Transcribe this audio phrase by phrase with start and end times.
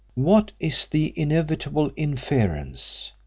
[0.15, 3.11] What is the inevitable inference?